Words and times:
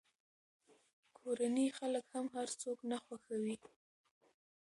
کورني 1.17 1.67
خلک 1.77 2.05
هم 2.15 2.25
هر 2.35 2.47
څوک 2.61 2.77
نه 2.91 2.97
خوښوي. 3.05 3.57